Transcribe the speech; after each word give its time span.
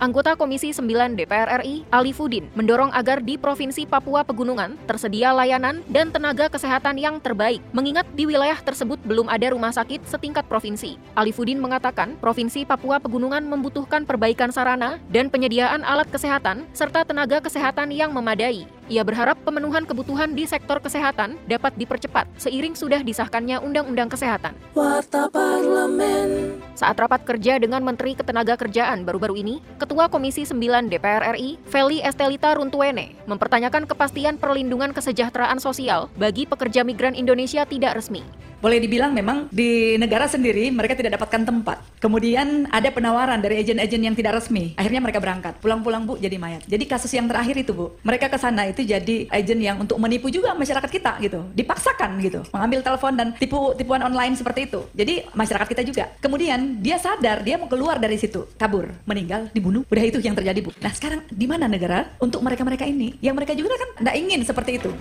Anggota 0.00 0.32
Komisi 0.32 0.72
9 0.72 1.12
DPR 1.12 1.60
RI, 1.60 1.84
Ali 1.92 2.16
Fudin, 2.16 2.48
mendorong 2.56 2.88
agar 2.96 3.20
di 3.20 3.36
Provinsi 3.36 3.84
Papua 3.84 4.24
Pegunungan 4.24 4.80
tersedia 4.88 5.28
layanan 5.36 5.84
dan 5.92 6.08
tenaga 6.08 6.48
kesehatan 6.48 6.96
yang 6.96 7.20
terbaik, 7.20 7.60
mengingat 7.76 8.08
di 8.16 8.24
wilayah 8.24 8.56
tersebut 8.56 8.96
belum 9.04 9.28
ada 9.28 9.52
rumah 9.52 9.68
sakit 9.68 10.08
setingkat 10.08 10.48
provinsi. 10.48 10.96
Ali 11.12 11.36
Fudin 11.36 11.60
mengatakan, 11.60 12.16
Provinsi 12.16 12.64
Papua 12.64 12.96
Pegunungan 12.96 13.44
membutuhkan 13.44 14.08
perbaikan 14.08 14.48
sarana 14.48 14.96
dan 15.12 15.28
penyediaan 15.28 15.84
alat 15.84 16.08
kesehatan 16.08 16.64
serta 16.72 17.04
tenaga 17.04 17.44
kesehatan 17.44 17.92
yang 17.92 18.16
memadai. 18.16 18.64
Ia 18.88 19.04
berharap 19.04 19.36
pemenuhan 19.44 19.84
kebutuhan 19.84 20.32
di 20.32 20.48
sektor 20.48 20.80
kesehatan 20.80 21.36
dapat 21.44 21.76
dipercepat 21.76 22.24
seiring 22.40 22.72
sudah 22.72 23.04
disahkannya 23.04 23.60
Undang-Undang 23.60 24.16
Kesehatan. 24.16 24.56
Warta 24.72 25.28
Parlemen. 25.28 26.69
Saat 26.80 26.96
rapat 26.96 27.28
kerja 27.28 27.60
dengan 27.60 27.84
Menteri 27.84 28.16
Ketenagakerjaan 28.16 29.04
baru-baru 29.04 29.36
ini, 29.44 29.60
Ketua 29.76 30.08
Komisi 30.08 30.48
9 30.48 30.88
DPR 30.88 31.36
RI, 31.36 31.60
Feli 31.68 32.00
Estelita 32.00 32.56
Runtuene, 32.56 33.20
mempertanyakan 33.28 33.84
kepastian 33.84 34.40
perlindungan 34.40 34.96
kesejahteraan 34.96 35.60
sosial 35.60 36.08
bagi 36.16 36.48
pekerja 36.48 36.80
migran 36.80 37.12
Indonesia 37.12 37.68
tidak 37.68 38.00
resmi. 38.00 38.24
Boleh 38.60 38.76
dibilang 38.76 39.16
memang 39.16 39.48
di 39.48 39.96
negara 39.96 40.28
sendiri 40.28 40.68
mereka 40.68 40.92
tidak 40.92 41.16
dapatkan 41.16 41.48
tempat. 41.48 41.80
Kemudian 41.96 42.68
ada 42.68 42.92
penawaran 42.92 43.40
dari 43.40 43.64
agen-agen 43.64 44.00
yang 44.04 44.12
tidak 44.12 44.36
resmi. 44.36 44.76
Akhirnya 44.76 45.00
mereka 45.00 45.16
berangkat. 45.16 45.56
Pulang-pulang 45.64 46.04
Bu 46.04 46.20
jadi 46.20 46.36
mayat. 46.36 46.68
Jadi 46.68 46.84
kasus 46.84 47.08
yang 47.16 47.24
terakhir 47.24 47.56
itu 47.56 47.72
Bu, 47.72 47.96
mereka 48.04 48.28
ke 48.28 48.36
sana 48.36 48.68
itu 48.68 48.84
jadi 48.84 49.32
agen 49.32 49.58
yang 49.64 49.80
untuk 49.80 49.96
menipu 49.96 50.28
juga 50.28 50.52
masyarakat 50.52 50.92
kita 50.92 51.16
gitu. 51.24 51.40
Dipaksakan 51.56 52.20
gitu. 52.20 52.44
Mengambil 52.52 52.84
telepon 52.84 53.12
dan 53.16 53.32
tipu 53.40 53.72
tipuan 53.80 54.04
online 54.04 54.36
seperti 54.36 54.68
itu. 54.68 54.84
Jadi 54.92 55.24
masyarakat 55.32 55.66
kita 55.72 55.82
juga. 55.82 56.04
Kemudian 56.20 56.84
dia 56.84 57.00
sadar 57.00 57.40
dia 57.40 57.56
mau 57.56 57.68
keluar 57.68 57.96
dari 57.96 58.20
situ, 58.20 58.44
kabur, 58.60 58.92
meninggal, 59.08 59.48
dibunuh. 59.56 59.88
Udah 59.88 60.04
itu 60.04 60.20
yang 60.20 60.36
terjadi 60.36 60.60
Bu. 60.60 60.76
Nah 60.84 60.92
sekarang 60.92 61.24
di 61.32 61.48
mana 61.48 61.64
negara 61.64 62.12
untuk 62.20 62.44
mereka-mereka 62.44 62.84
ini? 62.84 63.16
Yang 63.24 63.34
mereka 63.40 63.52
juga 63.56 63.74
kan 63.80 63.88
tidak 64.04 64.14
ingin 64.20 64.40
seperti 64.44 64.76
itu. 64.76 64.92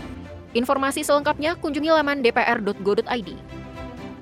Informasi 0.57 1.05
selengkapnya 1.05 1.53
kunjungi 1.57 1.93
laman 1.93 2.25
dpr.go.id. 2.25 3.29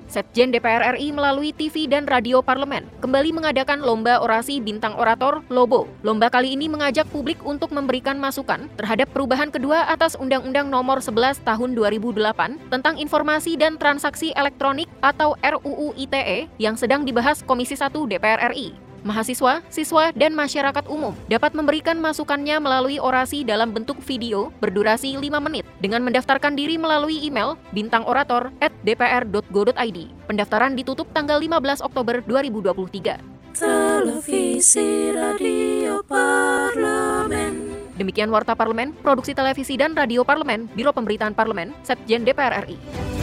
Setjen 0.08 0.48
DPR 0.48 0.96
RI 0.96 1.12
melalui 1.12 1.52
TV 1.52 1.84
dan 1.84 2.08
radio 2.08 2.40
parlemen 2.40 2.88
kembali 3.04 3.28
mengadakan 3.28 3.84
lomba 3.84 4.24
orasi 4.24 4.56
bintang 4.56 4.96
orator 4.96 5.44
Lobo. 5.52 5.84
Lomba 6.00 6.32
kali 6.32 6.56
ini 6.56 6.64
mengajak 6.64 7.04
publik 7.12 7.36
untuk 7.44 7.68
memberikan 7.76 8.16
masukan 8.16 8.72
terhadap 8.80 9.12
perubahan 9.12 9.52
kedua 9.52 9.84
atas 9.84 10.16
Undang-Undang 10.16 10.72
Nomor 10.72 11.04
11 11.04 11.44
Tahun 11.44 11.70
2008 11.76 12.72
tentang 12.72 12.96
Informasi 12.96 13.60
dan 13.60 13.76
Transaksi 13.76 14.32
Elektronik 14.32 14.88
atau 15.04 15.36
RUU 15.44 15.92
ITE 16.00 16.48
yang 16.56 16.80
sedang 16.80 17.04
dibahas 17.04 17.44
Komisi 17.44 17.76
1 17.76 17.92
DPR 17.92 18.48
RI. 18.56 18.87
Mahasiswa, 19.08 19.64
siswa, 19.72 20.12
dan 20.12 20.36
masyarakat 20.36 20.84
umum 20.84 21.16
dapat 21.32 21.56
memberikan 21.56 21.96
masukannya 21.96 22.60
melalui 22.60 23.00
orasi 23.00 23.40
dalam 23.40 23.72
bentuk 23.72 23.96
video 24.04 24.52
berdurasi 24.60 25.16
5 25.16 25.32
menit 25.40 25.64
dengan 25.80 26.04
mendaftarkan 26.04 26.52
diri 26.52 26.76
melalui 26.76 27.24
email 27.24 27.56
bintangorator@dpr.go.id. 27.72 29.98
Pendaftaran 30.28 30.76
ditutup 30.76 31.08
tanggal 31.16 31.40
15 31.40 31.80
Oktober 31.80 32.20
2023. 32.20 33.16
Televisi 33.56 35.08
Radio 35.16 36.04
Parlemen. 36.04 37.80
Demikian 37.96 38.28
Warta 38.28 38.52
Parlemen, 38.54 38.92
Produksi 38.92 39.32
Televisi 39.32 39.80
dan 39.80 39.96
Radio 39.96 40.20
Parlemen, 40.22 40.68
Biro 40.76 40.92
Pemberitaan 40.92 41.32
Parlemen, 41.32 41.72
Setjen 41.82 42.28
DPR 42.28 42.60
RI. 42.62 43.17